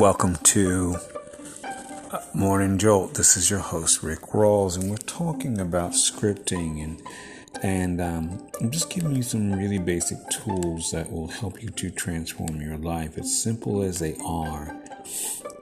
Welcome 0.00 0.36
to 0.44 0.96
Morning 2.32 2.78
Jolt. 2.78 3.12
This 3.12 3.36
is 3.36 3.50
your 3.50 3.58
host 3.58 4.02
Rick 4.02 4.20
Rawls, 4.32 4.80
and 4.80 4.88
we're 4.88 4.96
talking 4.96 5.60
about 5.60 5.92
scripting 5.92 6.82
and 6.82 7.02
and 7.62 8.00
um, 8.00 8.48
I'm 8.62 8.70
just 8.70 8.88
giving 8.88 9.14
you 9.14 9.22
some 9.22 9.52
really 9.52 9.76
basic 9.76 10.16
tools 10.30 10.90
that 10.92 11.12
will 11.12 11.28
help 11.28 11.62
you 11.62 11.68
to 11.68 11.90
transform 11.90 12.62
your 12.62 12.78
life. 12.78 13.18
As 13.18 13.42
simple 13.42 13.82
as 13.82 13.98
they 13.98 14.16
are, 14.24 14.74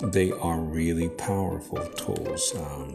they 0.04 0.30
are 0.30 0.60
really 0.60 1.08
powerful 1.08 1.84
tools, 1.96 2.54
um, 2.56 2.94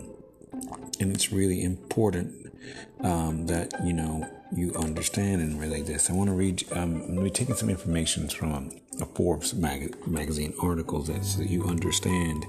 and 1.01 1.13
it's 1.13 1.33
really 1.33 1.61
important 1.61 2.53
um, 3.01 3.47
that 3.47 3.73
you 3.83 3.91
know 3.91 4.25
you 4.55 4.73
understand 4.75 5.41
and 5.41 5.59
relate 5.59 5.85
this. 5.85 6.09
I 6.09 6.13
want 6.13 6.29
to 6.29 6.35
read. 6.35 6.63
Um, 6.71 7.15
to 7.15 7.21
be 7.21 7.29
taking 7.29 7.55
some 7.55 7.69
information 7.69 8.27
from 8.27 8.71
a 9.01 9.05
Forbes 9.05 9.53
mag- 9.53 9.95
magazine 10.07 10.53
article 10.61 11.01
that 11.03 11.23
so 11.25 11.41
you 11.41 11.63
understand 11.65 12.45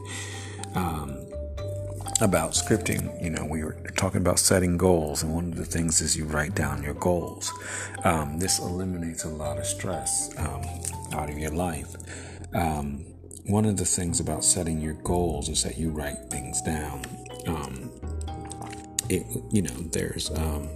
um, 0.75 1.17
about 2.21 2.53
scripting. 2.53 3.23
You 3.23 3.31
know, 3.31 3.45
we 3.45 3.65
were 3.65 3.77
talking 3.97 4.21
about 4.21 4.39
setting 4.39 4.77
goals, 4.77 5.23
and 5.23 5.35
one 5.35 5.45
of 5.45 5.57
the 5.57 5.65
things 5.65 6.01
is 6.01 6.17
you 6.17 6.25
write 6.25 6.55
down 6.55 6.83
your 6.83 6.95
goals. 6.95 7.53
Um, 8.05 8.39
this 8.39 8.59
eliminates 8.59 9.25
a 9.25 9.29
lot 9.29 9.59
of 9.59 9.67
stress 9.67 10.35
um, 10.39 10.63
out 11.13 11.31
of 11.31 11.39
your 11.39 11.53
life. 11.53 11.95
Um, 12.55 13.05
one 13.47 13.65
of 13.65 13.77
the 13.77 13.85
things 13.85 14.21
about 14.21 14.45
setting 14.45 14.81
your 14.81 14.95
goals 14.95 15.49
is 15.49 15.63
that 15.65 15.77
you 15.77 15.91
write 15.91 16.19
things 16.31 16.63
down. 16.63 17.05
Um, 17.47 17.91
it, 19.09 19.27
you 19.51 19.63
know, 19.63 19.75
there's 19.93 20.31
um, 20.31 20.69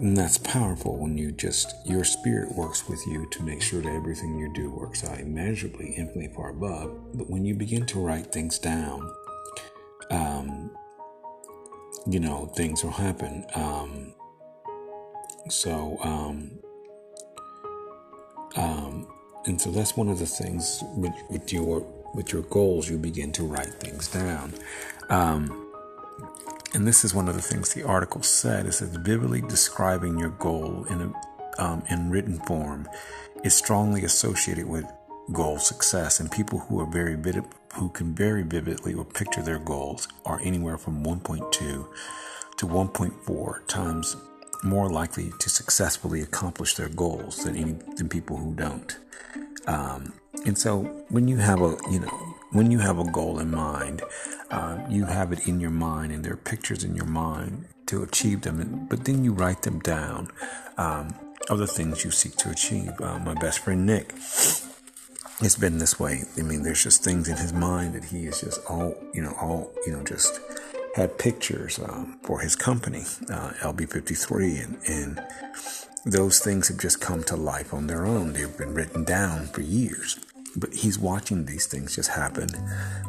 and 0.00 0.16
that's 0.16 0.38
powerful 0.38 0.96
when 0.96 1.16
you 1.16 1.32
just, 1.32 1.74
your 1.86 2.04
spirit 2.04 2.54
works 2.54 2.88
with 2.88 3.06
you 3.06 3.28
to 3.30 3.42
make 3.42 3.62
sure 3.62 3.80
that 3.82 3.88
everything 3.88 4.36
you 4.38 4.52
do 4.52 4.70
works 4.70 5.04
out 5.04 5.20
immeasurably, 5.20 5.94
infinitely 5.96 6.32
far 6.34 6.50
above. 6.50 6.96
But 7.14 7.30
when 7.30 7.44
you 7.44 7.54
begin 7.54 7.86
to 7.86 7.98
write 8.00 8.32
things 8.32 8.58
down, 8.58 9.10
um, 10.10 10.70
you 12.06 12.20
know, 12.20 12.46
things 12.56 12.84
will 12.84 12.90
happen. 12.92 13.46
Um, 13.54 14.14
so, 15.48 15.98
um, 16.02 16.58
um, 18.56 19.08
and 19.46 19.60
so 19.60 19.70
that's 19.70 19.96
one 19.96 20.08
of 20.08 20.18
the 20.18 20.26
things 20.26 20.82
with, 20.96 21.14
with 21.30 21.52
your 21.52 21.86
with 22.14 22.32
your 22.32 22.42
goals. 22.42 22.88
You 22.88 22.96
begin 22.96 23.32
to 23.32 23.42
write 23.44 23.74
things 23.74 24.08
down. 24.08 24.54
And 26.74 26.86
this 26.86 27.04
is 27.04 27.14
one 27.14 27.28
of 27.28 27.36
the 27.36 27.42
things 27.42 27.72
the 27.72 27.84
article 27.84 28.22
said, 28.22 28.66
is 28.66 28.80
that 28.80 28.90
vividly 29.00 29.40
describing 29.40 30.18
your 30.18 30.30
goal 30.30 30.84
in, 30.90 31.02
a, 31.02 31.62
um, 31.62 31.84
in 31.88 32.10
written 32.10 32.40
form 32.40 32.88
is 33.44 33.54
strongly 33.54 34.04
associated 34.04 34.66
with 34.66 34.84
goal 35.32 35.58
success. 35.58 36.18
And 36.18 36.30
people 36.30 36.58
who 36.58 36.80
are 36.80 36.90
very 36.90 37.14
vivid, 37.14 37.44
who 37.74 37.90
can 37.90 38.12
very 38.12 38.42
vividly 38.42 38.92
or 38.92 39.04
picture 39.04 39.40
their 39.40 39.60
goals 39.60 40.08
are 40.24 40.40
anywhere 40.42 40.76
from 40.76 41.04
1.2 41.04 41.52
to 41.52 41.86
1.4 42.66 43.66
times 43.68 44.16
more 44.64 44.88
likely 44.88 45.30
to 45.38 45.50
successfully 45.50 46.22
accomplish 46.22 46.74
their 46.74 46.88
goals 46.88 47.44
than 47.44 47.54
any 47.54 47.72
than 47.96 48.08
people 48.08 48.36
who 48.36 48.54
don't. 48.54 48.98
Um, 49.66 50.14
and 50.46 50.56
so 50.56 50.82
when 51.10 51.28
you 51.28 51.36
have 51.36 51.60
a 51.60 51.76
you 51.90 52.00
know 52.00 52.33
when 52.54 52.70
you 52.70 52.78
have 52.78 52.98
a 53.00 53.04
goal 53.04 53.40
in 53.40 53.50
mind, 53.50 54.02
uh, 54.50 54.78
you 54.88 55.04
have 55.06 55.32
it 55.32 55.48
in 55.48 55.58
your 55.58 55.72
mind, 55.72 56.12
and 56.12 56.24
there 56.24 56.34
are 56.34 56.36
pictures 56.36 56.84
in 56.84 56.94
your 56.94 57.04
mind 57.04 57.66
to 57.86 58.02
achieve 58.04 58.42
them. 58.42 58.86
But 58.88 59.04
then 59.04 59.24
you 59.24 59.32
write 59.32 59.62
them 59.62 59.80
down 59.80 60.30
um, 60.78 61.14
of 61.50 61.58
the 61.58 61.66
things 61.66 62.04
you 62.04 62.12
seek 62.12 62.36
to 62.36 62.50
achieve. 62.50 62.92
Uh, 63.00 63.18
my 63.18 63.34
best 63.34 63.58
friend 63.58 63.84
Nick, 63.84 64.12
it's 65.40 65.56
been 65.58 65.78
this 65.78 65.98
way. 65.98 66.22
I 66.38 66.42
mean, 66.42 66.62
there's 66.62 66.82
just 66.82 67.02
things 67.02 67.28
in 67.28 67.36
his 67.36 67.52
mind 67.52 67.94
that 67.94 68.04
he 68.04 68.26
is 68.26 68.40
just 68.40 68.60
all 68.70 68.94
you 69.12 69.22
know, 69.22 69.34
all 69.40 69.72
you 69.84 69.92
know, 69.92 70.04
just 70.04 70.38
had 70.94 71.18
pictures 71.18 71.80
um, 71.80 72.20
for 72.22 72.38
his 72.38 72.54
company, 72.54 73.02
uh, 73.30 73.50
LB53, 73.62 74.64
and, 74.64 74.78
and 74.86 75.26
those 76.06 76.38
things 76.38 76.68
have 76.68 76.78
just 76.78 77.00
come 77.00 77.24
to 77.24 77.34
life 77.34 77.74
on 77.74 77.88
their 77.88 78.06
own. 78.06 78.32
They've 78.32 78.56
been 78.56 78.74
written 78.74 79.02
down 79.02 79.48
for 79.48 79.60
years 79.60 80.20
but 80.56 80.72
he's 80.72 80.98
watching 80.98 81.44
these 81.44 81.66
things 81.66 81.96
just 81.96 82.10
happen 82.10 82.48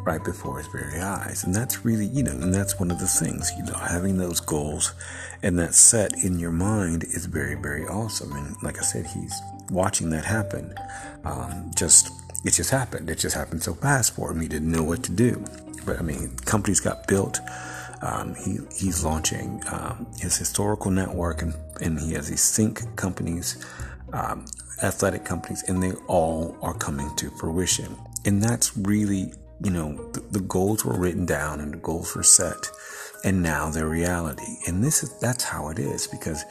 right 0.04 0.24
before 0.24 0.58
his 0.58 0.68
very 0.68 1.00
eyes. 1.00 1.44
And 1.44 1.54
that's 1.54 1.86
really 1.86 2.06
you 2.06 2.24
know 2.24 2.32
and 2.32 2.54
that's 2.54 2.80
one 2.80 2.92
of 2.92 3.00
the 3.00 3.08
things 3.08 3.52
you 3.58 3.64
know 3.64 3.78
having 3.78 4.18
those 4.18 4.40
goals 4.40 4.94
and 5.44 5.58
that 5.60 5.74
set 5.74 6.24
in 6.24 6.40
your 6.40 6.52
mind 6.52 7.04
is 7.04 7.26
very 7.26 7.56
very 7.56 7.86
awesome. 7.86 8.32
And 8.34 8.56
like 8.64 8.80
i 8.80 8.82
said 8.82 9.06
he's 9.06 9.40
watching 9.70 10.10
that 10.12 10.26
happen. 10.26 10.74
Um, 11.24 11.72
just 11.76 12.12
it 12.44 12.54
just 12.54 12.70
happened. 12.70 13.10
It 13.10 13.18
just 13.18 13.36
happened 13.36 13.64
so 13.64 13.74
fast 13.74 14.16
for 14.16 14.32
him. 14.32 14.40
He 14.40 14.48
didn't 14.48 14.72
know 14.72 14.84
what 14.84 15.04
to 15.04 15.12
do. 15.12 15.44
But 15.86 16.00
i 16.00 16.02
mean 16.02 16.36
companies 16.46 16.80
got 16.80 17.08
built. 17.08 17.40
Um, 18.02 18.36
he, 18.36 18.60
he's 18.76 19.04
launching 19.04 19.64
um, 19.72 20.06
his 20.20 20.38
historical 20.38 20.92
network 20.92 21.42
and, 21.42 21.56
and 21.82 22.00
he 22.00 22.14
has 22.14 22.30
these 22.30 22.42
sync 22.42 22.96
companies 22.98 23.66
um, 24.16 24.46
athletic 24.82 25.26
companies, 25.26 25.64
and 25.68 25.82
they 25.82 25.94
all 26.08 26.58
are 26.62 26.74
coming 26.74 27.14
to 27.18 27.30
fruition. 27.32 27.96
And 28.26 28.42
that's 28.42 28.76
really, 28.78 29.34
you 29.64 29.72
know, 29.72 30.12
the, 30.12 30.22
the 30.32 30.40
goals 30.40 30.84
were 30.84 30.98
written 30.98 31.26
down 31.26 31.60
and 31.60 31.74
the 31.74 31.78
goals 31.78 32.16
were 32.16 32.24
set, 32.24 32.70
and 33.24 33.44
now 33.44 33.70
they're 33.70 33.88
reality. 33.88 34.58
And 34.68 34.84
this 34.84 35.04
is 35.04 35.18
that's 35.20 35.44
how 35.44 35.70
it 35.70 35.80
is 35.80 36.08
because, 36.08 36.44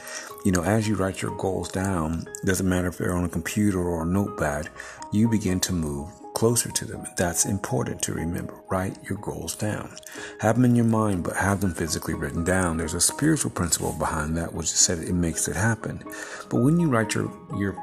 you 0.45 0.53
know, 0.53 0.63
as 0.63 0.87
you 0.87 0.95
write 0.95 1.23
your 1.23 1.37
goals 1.37 1.71
down, 1.71 2.27
doesn't 2.45 2.69
matter 2.69 2.89
if 2.89 2.99
they're 2.99 3.15
on 3.15 3.25
a 3.25 3.29
computer 3.29 3.81
or 3.81 4.03
a 4.03 4.07
notepad, 4.07 4.69
you 5.13 5.29
begin 5.29 5.61
to 5.61 5.73
move 5.73 6.11
closer 6.35 6.71
to 6.71 6.85
them. 6.85 7.07
That's 7.17 7.47
important 7.47 8.03
to 8.03 8.13
remember. 8.13 8.55
Write 8.69 8.99
your 9.09 9.19
goals 9.19 9.55
down. 9.57 9.97
Have 10.41 10.57
them 10.57 10.65
in 10.65 10.77
your 10.77 10.85
mind, 10.85 11.25
but 11.25 11.37
have 11.37 11.61
them 11.61 11.73
physically 11.73 12.15
written 12.15 12.45
down. 12.45 12.77
There's 12.77 12.95
a 12.95 13.01
spiritual 13.01 13.51
principle 13.51 13.93
behind 13.93 14.37
that, 14.37 14.53
which 14.53 14.69
said 14.69 14.99
it 14.99 15.15
makes 15.15 15.49
it 15.49 15.57
happen. 15.57 16.03
But 16.51 16.61
when 16.61 16.79
you 16.79 16.89
write 16.89 17.15
your 17.15 17.33
your 17.57 17.77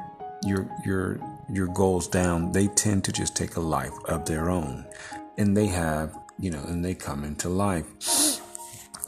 your 0.44 0.68
your 0.84 1.20
your 1.50 1.66
goals 1.68 2.06
down, 2.08 2.52
they 2.52 2.68
tend 2.68 3.04
to 3.04 3.12
just 3.12 3.34
take 3.36 3.56
a 3.56 3.60
life 3.60 3.92
of 4.06 4.24
their 4.26 4.50
own, 4.50 4.86
and 5.38 5.56
they 5.56 5.66
have 5.66 6.16
you 6.38 6.50
know, 6.50 6.62
and 6.64 6.84
they 6.84 6.94
come 6.94 7.24
into 7.24 7.48
life. 7.48 7.86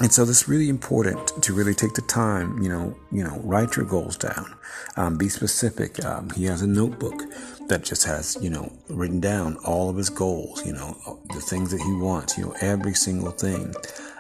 And 0.01 0.13
so 0.13 0.23
it's 0.23 0.49
really 0.49 0.69
important 0.69 1.43
to 1.43 1.53
really 1.53 1.75
take 1.75 1.95
the 1.95 2.03
time, 2.03 2.61
you 2.61 2.69
know, 2.69 2.97
you 3.13 3.23
know, 3.23 3.41
write 3.45 3.77
your 3.77 3.87
goals 3.87 4.17
down, 4.17 4.55
um, 4.97 5.17
be 5.17 5.29
specific. 5.29 6.05
Um, 6.05 6.31
he 6.31 6.45
has 6.47 6.63
a 6.63 6.67
notebook 6.67 7.23
that 7.69 7.85
just 7.85 8.05
has, 8.05 8.37
you 8.41 8.51
know, 8.51 8.73
written 8.89 9.21
down 9.21 9.57
all 9.65 9.89
of 9.89 9.97
his 9.97 10.11
goals, 10.11 10.65
you 10.67 10.73
know, 10.73 10.97
the 11.33 11.41
things 11.41 11.71
that 11.71 11.81
he 11.81 11.93
wants, 11.93 12.37
you 12.37 12.47
know, 12.47 12.55
every 12.61 12.95
single 12.95 13.31
thing 13.31 13.75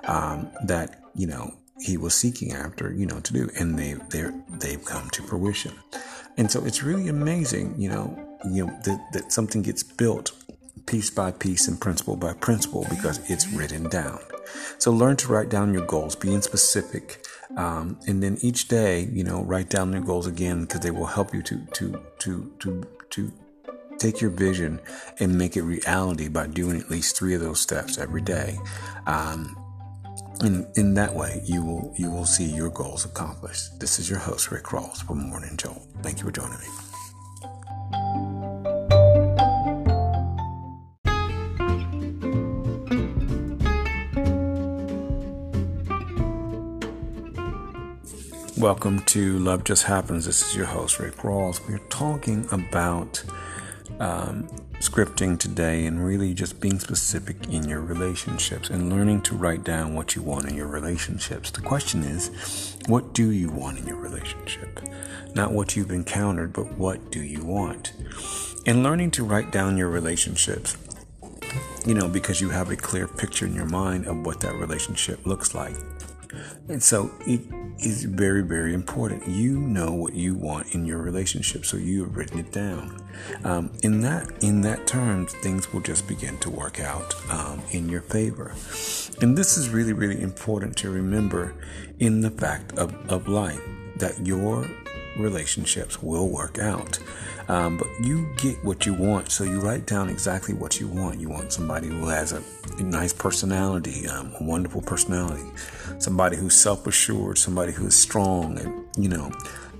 um, 0.06 0.50
that 0.64 1.00
you 1.14 1.26
know 1.26 1.54
he 1.80 1.96
was 1.96 2.14
seeking 2.14 2.52
after, 2.52 2.92
you 2.92 3.06
know, 3.06 3.20
to 3.20 3.32
do, 3.32 3.50
and 3.58 3.78
they 3.78 3.94
they 4.10 4.24
they've 4.60 4.84
come 4.84 5.10
to 5.10 5.22
fruition. 5.22 5.72
And 6.36 6.50
so 6.50 6.64
it's 6.64 6.82
really 6.82 7.08
amazing, 7.08 7.74
you 7.78 7.88
know, 7.88 8.38
you 8.50 8.66
know 8.66 8.78
that, 8.84 9.12
that 9.12 9.32
something 9.32 9.62
gets 9.62 9.82
built 9.82 10.32
piece 10.86 11.10
by 11.10 11.30
piece 11.30 11.68
and 11.68 11.80
principle 11.80 12.16
by 12.16 12.34
principle 12.34 12.86
because 12.90 13.18
it's 13.30 13.46
written 13.48 13.88
down. 13.88 14.18
So 14.78 14.90
learn 14.92 15.16
to 15.16 15.28
write 15.28 15.48
down 15.48 15.72
your 15.72 15.86
goals, 15.86 16.14
being 16.14 16.42
specific, 16.42 17.23
um, 17.56 17.98
and 18.06 18.22
then 18.22 18.38
each 18.40 18.68
day, 18.68 19.08
you 19.12 19.24
know, 19.24 19.42
write 19.42 19.68
down 19.68 19.92
your 19.92 20.02
goals 20.02 20.26
again 20.26 20.62
because 20.62 20.80
they 20.80 20.90
will 20.90 21.06
help 21.06 21.34
you 21.34 21.42
to 21.42 21.66
to 21.74 22.02
to 22.18 22.52
to 22.60 22.86
to 23.10 23.32
take 23.98 24.20
your 24.20 24.30
vision 24.30 24.80
and 25.20 25.36
make 25.36 25.56
it 25.56 25.62
reality 25.62 26.28
by 26.28 26.46
doing 26.46 26.80
at 26.80 26.90
least 26.90 27.16
three 27.16 27.34
of 27.34 27.40
those 27.40 27.60
steps 27.60 27.98
every 27.98 28.20
day. 28.20 28.58
Um, 29.06 29.56
and 30.40 30.66
in 30.76 30.94
that 30.94 31.14
way, 31.14 31.42
you 31.44 31.64
will 31.64 31.94
you 31.96 32.10
will 32.10 32.26
see 32.26 32.44
your 32.44 32.70
goals 32.70 33.04
accomplished. 33.04 33.78
This 33.78 33.98
is 33.98 34.10
your 34.10 34.18
host, 34.18 34.50
Rick 34.50 34.64
Rawls 34.64 35.02
for 35.04 35.14
Morning 35.14 35.56
Jolt. 35.56 35.86
Thank 36.02 36.18
you 36.18 36.24
for 36.24 36.32
joining 36.32 36.58
me. 36.58 36.66
Welcome 48.64 49.00
to 49.00 49.38
Love 49.40 49.64
Just 49.64 49.82
Happens. 49.82 50.24
This 50.24 50.40
is 50.40 50.56
your 50.56 50.64
host, 50.64 50.98
Rick 50.98 51.16
Rawls. 51.16 51.60
We're 51.68 51.86
talking 51.90 52.48
about 52.50 53.22
um, 54.00 54.44
scripting 54.80 55.38
today 55.38 55.84
and 55.84 56.02
really 56.02 56.32
just 56.32 56.62
being 56.62 56.78
specific 56.78 57.36
in 57.50 57.68
your 57.68 57.82
relationships 57.82 58.70
and 58.70 58.88
learning 58.88 59.20
to 59.24 59.36
write 59.36 59.64
down 59.64 59.94
what 59.94 60.16
you 60.16 60.22
want 60.22 60.48
in 60.48 60.54
your 60.56 60.68
relationships. 60.68 61.50
The 61.50 61.60
question 61.60 62.04
is, 62.04 62.78
what 62.86 63.12
do 63.12 63.32
you 63.32 63.50
want 63.50 63.80
in 63.80 63.86
your 63.86 63.98
relationship? 63.98 64.80
Not 65.34 65.52
what 65.52 65.76
you've 65.76 65.90
encountered, 65.90 66.54
but 66.54 66.78
what 66.78 67.12
do 67.12 67.20
you 67.20 67.44
want? 67.44 67.92
And 68.64 68.82
learning 68.82 69.10
to 69.10 69.24
write 69.24 69.52
down 69.52 69.76
your 69.76 69.90
relationships, 69.90 70.78
you 71.84 71.92
know, 71.92 72.08
because 72.08 72.40
you 72.40 72.48
have 72.48 72.70
a 72.70 72.76
clear 72.76 73.08
picture 73.08 73.44
in 73.44 73.54
your 73.54 73.66
mind 73.66 74.06
of 74.06 74.24
what 74.24 74.40
that 74.40 74.54
relationship 74.54 75.26
looks 75.26 75.54
like. 75.54 75.76
And 76.68 76.82
so 76.82 77.10
it 77.26 77.40
is 77.78 78.04
very, 78.04 78.42
very 78.42 78.74
important. 78.74 79.26
You 79.28 79.58
know 79.58 79.92
what 79.92 80.14
you 80.14 80.34
want 80.34 80.74
in 80.74 80.86
your 80.86 80.98
relationship, 80.98 81.64
so 81.64 81.76
you 81.76 82.04
have 82.04 82.16
written 82.16 82.38
it 82.38 82.52
down. 82.52 83.00
Um, 83.44 83.72
in 83.82 84.00
that, 84.02 84.30
in 84.42 84.60
that 84.62 84.86
terms, 84.86 85.32
things 85.34 85.72
will 85.72 85.80
just 85.80 86.06
begin 86.08 86.38
to 86.38 86.50
work 86.50 86.80
out 86.80 87.14
um, 87.30 87.62
in 87.72 87.88
your 87.88 88.02
favor. 88.02 88.54
And 89.20 89.36
this 89.36 89.56
is 89.56 89.68
really, 89.68 89.92
really 89.92 90.20
important 90.20 90.76
to 90.78 90.90
remember 90.90 91.54
in 91.98 92.20
the 92.20 92.30
fact 92.30 92.78
of, 92.78 92.94
of 93.10 93.28
life 93.28 93.60
that 93.96 94.26
your 94.26 94.68
relationships 95.16 96.02
will 96.02 96.28
work 96.28 96.58
out. 96.58 96.98
Um, 97.48 97.76
but 97.76 97.88
you 98.00 98.26
get 98.36 98.62
what 98.64 98.86
you 98.86 98.94
want, 98.94 99.30
so 99.30 99.44
you 99.44 99.60
write 99.60 99.86
down 99.86 100.08
exactly 100.08 100.54
what 100.54 100.80
you 100.80 100.88
want. 100.88 101.20
You 101.20 101.28
want 101.28 101.52
somebody 101.52 101.88
who 101.88 102.08
has 102.08 102.32
a, 102.32 102.42
a 102.78 102.82
nice 102.82 103.12
personality, 103.12 104.06
um, 104.08 104.32
a 104.40 104.44
wonderful 104.44 104.80
personality, 104.80 105.44
somebody 105.98 106.36
who's 106.36 106.54
self-assured, 106.54 107.36
somebody 107.36 107.72
who 107.72 107.86
is 107.86 107.94
strong, 107.94 108.58
and 108.58 108.86
you 108.96 109.10
know, 109.10 109.30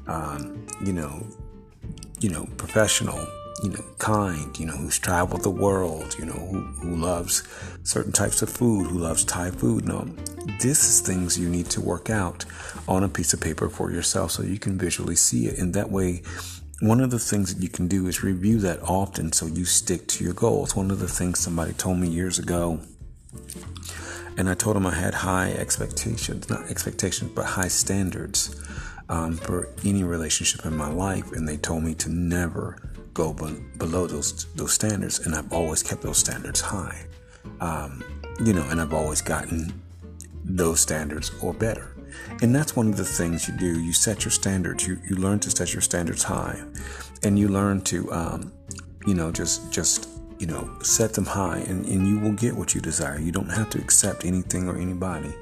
um, 0.07 0.67
you 0.85 0.93
know, 0.93 1.27
you 2.21 2.29
know, 2.29 2.47
professional, 2.59 3.27
you 3.62 3.71
know, 3.71 3.85
kind, 3.99 4.59
you 4.59 4.67
know, 4.67 4.77
who's 4.77 4.99
traveled 4.99 5.43
the 5.43 5.51
world, 5.51 6.17
you 6.19 6.25
know, 6.25 6.33
who, 6.33 6.61
who 6.61 6.97
loves 6.97 7.43
certain 7.85 8.12
types 8.12 8.43
of 8.43 8.51
food, 8.51 8.87
who 8.87 8.99
loves 8.99 9.25
Thai 9.25 9.51
food. 9.51 9.87
No, 9.87 10.05
this 10.61 10.85
is 10.85 11.01
things 11.01 11.39
you 11.39 11.49
need 11.49 11.67
to 11.71 11.81
work 11.81 12.11
out 12.11 12.45
on 12.89 13.05
a 13.05 13.09
piece 13.09 13.33
of 13.33 13.41
paper 13.41 13.69
for 13.69 13.91
yourself 13.91 14.33
so 14.33 14.43
you 14.43 14.59
can 14.59 14.77
visually 14.77 15.17
see 15.17 15.47
it. 15.47 15.59
And 15.59 15.73
that 15.75 15.91
way, 15.91 16.23
one 16.81 17.01
of 17.01 17.11
the 17.11 17.19
things 17.19 17.55
that 17.55 17.62
you 17.62 17.69
can 17.69 17.87
do 17.87 18.09
is 18.09 18.23
review 18.23 18.59
that 18.59 18.83
often 18.83 19.33
so 19.33 19.47
you 19.47 19.65
stick 19.65 20.09
to 20.09 20.25
your 20.25 20.35
goals. 20.35 20.75
One 20.75 20.91
of 20.91 20.99
the 20.99 21.09
things 21.09 21.39
somebody 21.39 21.73
told 21.73 21.99
me 21.99 22.09
years 22.09 22.39
ago, 22.39 22.81
and 24.37 24.50
I 24.50 24.55
told 24.55 24.75
them 24.75 24.87
I 24.87 24.95
had 24.95 25.15
high 25.15 25.53
expectations, 25.53 26.50
not 26.50 26.69
expectations, 26.69 27.31
but 27.35 27.45
high 27.45 27.69
standards 27.69 28.61
um, 29.09 29.37
for 29.37 29.69
any 29.85 30.03
relationship 30.03 30.67
in 30.67 30.77
my 30.77 30.91
life, 30.91 31.33
and 31.33 31.49
they 31.49 31.57
told 31.57 31.85
me 31.85 31.95
to 31.95 32.09
never 32.11 32.94
go 33.14 33.32
be- 33.32 33.64
below 33.78 34.06
those 34.06 34.46
those 34.56 34.72
standards, 34.72 35.20
and 35.20 35.34
I've 35.34 35.52
always 35.52 35.82
kept 35.82 36.02
those 36.02 36.19
standards 36.19 36.61
high. 36.61 37.06
Um, 37.61 38.05
you 38.44 38.52
know, 38.52 38.66
and 38.70 38.81
I've 38.81 38.93
always 38.93 39.22
gotten 39.22 39.72
those 40.44 40.81
standards 40.81 41.31
or 41.40 41.55
better. 41.55 41.94
And 42.43 42.55
that's 42.55 42.76
one 42.76 42.88
of 42.88 42.96
the 42.96 43.05
things 43.05 43.49
you 43.49 43.56
do. 43.56 43.81
You 43.81 43.93
set 43.93 44.25
your 44.25 44.32
standards. 44.32 44.87
You 44.87 44.99
you 45.08 45.16
learn 45.16 45.38
to 45.40 45.50
set 45.50 45.72
your 45.72 45.82
standards 45.82 46.25
high, 46.25 46.62
and 47.22 47.38
you 47.38 47.49
learn 47.49 47.81
to, 47.82 48.12
um, 48.12 48.52
you 49.06 49.14
know, 49.14 49.31
just 49.31 49.72
just 49.72 50.08
you 50.38 50.46
know 50.46 50.70
set 50.82 51.14
them 51.14 51.26
high, 51.26 51.58
and, 51.58 51.87
and 51.87 52.06
you 52.06 52.19
will 52.19 52.32
get 52.32 52.55
what 52.55 52.75
you 52.75 52.81
desire. 52.81 53.19
You 53.19 53.32
don't 53.32 53.50
have 53.50 53.70
to 53.70 53.78
accept 53.78 54.25
anything 54.25 54.69
or 54.69 54.76
anybody 54.76 55.32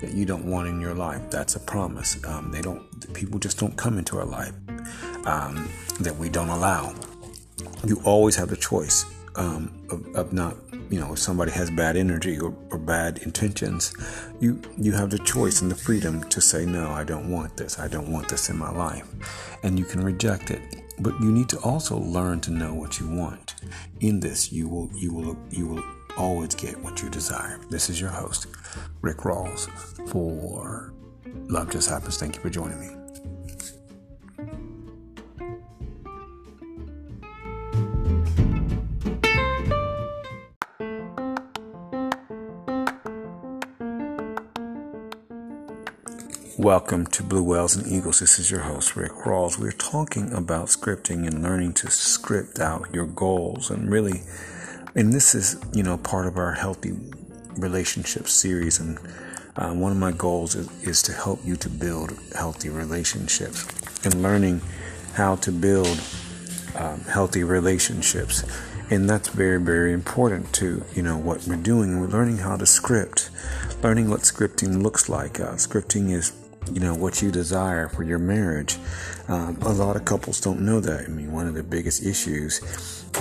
that 0.00 0.12
you 0.12 0.24
don't 0.24 0.44
want 0.44 0.68
in 0.68 0.80
your 0.80 0.94
life. 0.94 1.30
That's 1.30 1.56
a 1.56 1.60
promise. 1.60 2.22
Um, 2.24 2.50
they 2.50 2.62
don't. 2.62 2.82
People 3.14 3.38
just 3.38 3.58
don't 3.58 3.76
come 3.76 3.98
into 3.98 4.18
our 4.18 4.26
life 4.26 4.52
um, 5.26 5.68
that 6.00 6.16
we 6.16 6.28
don't 6.28 6.48
allow. 6.48 6.94
You 7.84 8.00
always 8.04 8.36
have 8.36 8.48
the 8.48 8.56
choice 8.56 9.04
um, 9.36 9.72
of, 9.90 10.06
of, 10.14 10.32
not, 10.32 10.56
you 10.90 10.98
know, 10.98 11.12
if 11.12 11.18
somebody 11.18 11.52
has 11.52 11.70
bad 11.70 11.96
energy 11.96 12.38
or, 12.38 12.54
or, 12.70 12.78
bad 12.78 13.18
intentions, 13.18 13.94
you 14.40 14.60
you 14.76 14.92
have 14.92 15.10
the 15.10 15.18
choice 15.18 15.60
and 15.62 15.70
the 15.70 15.76
freedom 15.76 16.24
to 16.24 16.40
say 16.40 16.66
no. 16.66 16.90
I 16.90 17.04
don't 17.04 17.30
want 17.30 17.56
this. 17.56 17.78
I 17.78 17.86
don't 17.88 18.10
want 18.10 18.28
this 18.28 18.50
in 18.50 18.58
my 18.58 18.70
life, 18.70 19.06
and 19.62 19.78
you 19.78 19.84
can 19.84 20.02
reject 20.02 20.50
it. 20.50 20.60
But 21.00 21.20
you 21.20 21.30
need 21.30 21.48
to 21.50 21.58
also 21.60 21.98
learn 21.98 22.40
to 22.42 22.50
know 22.50 22.74
what 22.74 22.98
you 22.98 23.08
want. 23.08 23.54
In 24.00 24.18
this, 24.18 24.50
you 24.50 24.68
will 24.68 24.90
you 24.94 25.12
will 25.12 25.36
you 25.50 25.68
will 25.68 25.84
always 26.16 26.54
get 26.54 26.76
what 26.82 27.00
you 27.02 27.08
desire. 27.08 27.60
This 27.70 27.88
is 27.88 28.00
your 28.00 28.10
host, 28.10 28.48
Rick 29.02 29.18
Rawls, 29.18 29.68
for 30.10 30.92
Love 31.48 31.70
Just 31.70 31.88
Happens. 31.88 32.18
Thank 32.18 32.34
you 32.34 32.42
for 32.42 32.50
joining 32.50 32.80
me. 32.80 33.07
Welcome 46.58 47.06
to 47.12 47.22
Blue 47.22 47.44
Whales 47.44 47.76
and 47.76 47.86
Eagles. 47.86 48.18
This 48.18 48.40
is 48.40 48.50
your 48.50 48.62
host, 48.62 48.96
Rick 48.96 49.12
Rawls. 49.12 49.60
We're 49.60 49.70
talking 49.70 50.32
about 50.32 50.66
scripting 50.66 51.24
and 51.24 51.40
learning 51.40 51.74
to 51.74 51.88
script 51.88 52.58
out 52.58 52.92
your 52.92 53.06
goals. 53.06 53.70
And 53.70 53.88
really, 53.88 54.22
and 54.96 55.12
this 55.12 55.36
is, 55.36 55.56
you 55.72 55.84
know, 55.84 55.96
part 55.98 56.26
of 56.26 56.36
our 56.36 56.54
healthy 56.54 56.94
relationship 57.56 58.26
series. 58.26 58.80
And 58.80 58.98
uh, 59.54 59.72
one 59.72 59.92
of 59.92 59.98
my 59.98 60.10
goals 60.10 60.56
is, 60.56 60.68
is 60.82 61.00
to 61.02 61.12
help 61.12 61.38
you 61.44 61.54
to 61.54 61.68
build 61.68 62.18
healthy 62.34 62.70
relationships 62.70 63.64
and 64.04 64.20
learning 64.20 64.60
how 65.14 65.36
to 65.36 65.52
build 65.52 66.00
um, 66.74 67.02
healthy 67.02 67.44
relationships. 67.44 68.42
And 68.90 69.08
that's 69.08 69.28
very, 69.28 69.60
very 69.60 69.92
important 69.92 70.52
to, 70.54 70.82
you 70.92 71.04
know, 71.04 71.18
what 71.18 71.46
we're 71.46 71.54
doing. 71.54 72.00
We're 72.00 72.08
learning 72.08 72.38
how 72.38 72.56
to 72.56 72.66
script, 72.66 73.30
learning 73.80 74.10
what 74.10 74.22
scripting 74.22 74.82
looks 74.82 75.08
like. 75.08 75.38
Uh, 75.38 75.52
scripting 75.52 76.10
is 76.10 76.32
you 76.72 76.80
know 76.80 76.94
what 76.94 77.22
you 77.22 77.30
desire 77.30 77.88
for 77.88 78.02
your 78.02 78.18
marriage. 78.18 78.78
Um, 79.28 79.58
a 79.62 79.72
lot 79.72 79.96
of 79.96 80.04
couples 80.04 80.40
don't 80.40 80.60
know 80.60 80.80
that. 80.80 81.04
I 81.04 81.08
mean, 81.08 81.32
one 81.32 81.46
of 81.46 81.54
the 81.54 81.62
biggest 81.62 82.04
issues 82.04 82.60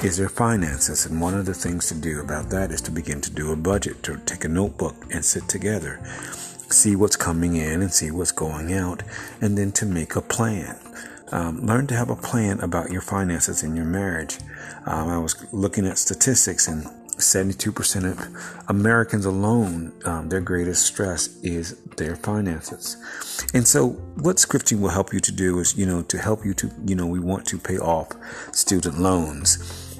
is 0.03 0.17
their 0.17 0.29
finances, 0.29 1.05
and 1.05 1.19
one 1.19 1.33
of 1.33 1.45
the 1.45 1.53
things 1.53 1.87
to 1.87 1.95
do 1.95 2.19
about 2.21 2.49
that 2.49 2.71
is 2.71 2.81
to 2.81 2.91
begin 2.91 3.21
to 3.21 3.31
do 3.31 3.51
a 3.51 3.55
budget, 3.55 4.03
to 4.03 4.17
take 4.25 4.45
a 4.45 4.47
notebook 4.47 4.95
and 5.11 5.23
sit 5.23 5.47
together, 5.47 5.99
see 6.69 6.95
what's 6.95 7.15
coming 7.15 7.55
in 7.55 7.81
and 7.81 7.91
see 7.91 8.11
what's 8.11 8.31
going 8.31 8.73
out, 8.73 9.03
and 9.41 9.57
then 9.57 9.71
to 9.73 9.85
make 9.85 10.15
a 10.15 10.21
plan. 10.21 10.77
Um, 11.31 11.65
learn 11.65 11.87
to 11.87 11.95
have 11.95 12.09
a 12.09 12.15
plan 12.15 12.61
about 12.61 12.89
your 12.89 13.01
finances 13.01 13.63
in 13.63 13.75
your 13.75 13.85
marriage. 13.85 14.37
Um, 14.85 15.09
I 15.09 15.17
was 15.17 15.35
looking 15.51 15.85
at 15.85 15.97
statistics 15.97 16.67
and 16.67 16.87
72% 17.17 18.11
of 18.11 18.69
Americans 18.69 19.25
alone, 19.25 19.93
um, 20.05 20.29
their 20.29 20.41
greatest 20.41 20.85
stress 20.85 21.27
is 21.41 21.79
their 21.97 22.15
finances. 22.15 22.97
And 23.53 23.67
so, 23.67 23.89
what 24.21 24.37
scripting 24.37 24.79
will 24.79 24.89
help 24.89 25.13
you 25.13 25.19
to 25.21 25.31
do 25.31 25.59
is, 25.59 25.75
you 25.75 25.85
know, 25.85 26.03
to 26.03 26.17
help 26.17 26.45
you 26.45 26.53
to, 26.55 26.71
you 26.85 26.95
know, 26.95 27.07
we 27.07 27.19
want 27.19 27.45
to 27.47 27.57
pay 27.57 27.77
off 27.77 28.09
student 28.51 28.99
loans. 28.99 29.99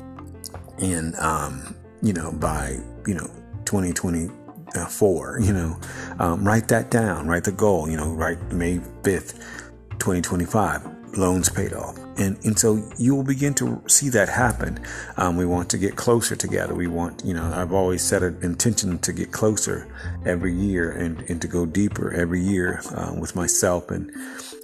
And, 0.79 1.15
um, 1.15 1.75
you 2.03 2.13
know, 2.13 2.31
by, 2.31 2.79
you 3.07 3.15
know, 3.15 3.29
2024, 3.65 5.39
you 5.41 5.53
know, 5.53 5.79
um, 6.19 6.45
write 6.45 6.67
that 6.67 6.91
down, 6.91 7.27
write 7.27 7.45
the 7.45 7.51
goal, 7.51 7.89
you 7.89 7.97
know, 7.97 8.11
write 8.11 8.51
May 8.51 8.77
5th, 8.77 9.39
2025 9.97 10.96
loans 11.17 11.49
paid 11.49 11.73
off. 11.73 11.97
And, 12.17 12.37
and 12.43 12.57
so 12.57 12.83
you 12.97 13.15
will 13.15 13.23
begin 13.23 13.53
to 13.55 13.81
see 13.87 14.09
that 14.09 14.29
happen. 14.29 14.79
Um, 15.17 15.37
we 15.37 15.45
want 15.45 15.69
to 15.71 15.77
get 15.77 15.95
closer 15.95 16.35
together. 16.35 16.73
We 16.73 16.87
want, 16.87 17.23
you 17.23 17.33
know, 17.33 17.51
I've 17.53 17.73
always 17.73 18.01
set 18.01 18.23
an 18.23 18.37
intention 18.41 18.97
to 18.99 19.13
get 19.13 19.31
closer 19.31 19.87
every 20.25 20.53
year 20.53 20.91
and, 20.91 21.21
and 21.29 21.41
to 21.41 21.47
go 21.47 21.65
deeper 21.65 22.11
every 22.13 22.41
year 22.41 22.81
uh, 22.95 23.13
with 23.19 23.35
myself 23.35 23.91
and 23.91 24.11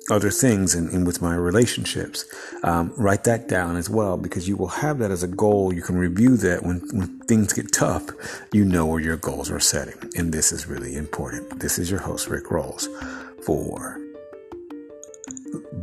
other 0.10 0.30
things 0.30 0.76
and, 0.76 0.90
and 0.90 1.06
with 1.06 1.22
my 1.22 1.36
relationships. 1.36 2.26
Um, 2.64 2.94
write 2.98 3.24
that 3.26 3.48
down 3.48 3.76
as 3.78 3.90
well 3.90 4.18
because 4.18 4.48
you 4.48 4.58
will 4.58 4.68
have 4.68 5.00
that 5.00 5.12
as 5.12 5.24
a 5.24 5.28
goal. 5.28 5.74
You 5.74 5.82
can 5.82 5.98
review 5.98 6.38
that 6.38 6.64
when, 6.64 6.82
when 6.92 7.20
things 7.20 7.54
get 7.54 7.72
tough. 7.72 8.04
You 8.52 8.66
know 8.66 8.86
where 8.86 9.00
your 9.00 9.18
goals 9.18 9.50
are 9.50 9.60
setting. 9.60 10.12
And 10.16 10.34
this 10.34 10.52
is 10.52 10.68
really 10.68 10.96
important. 10.96 11.60
This 11.60 11.80
is 11.80 11.90
your 11.90 12.02
host, 12.02 12.28
Rick 12.28 12.46
Rawls, 12.46 12.88
for 13.46 14.03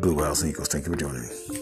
Blue 0.00 0.14
and 0.24 0.50
Eagles. 0.50 0.68
Thank 0.68 0.86
you 0.86 0.92
for 0.92 0.98
joining 0.98 1.22
me. 1.22 1.59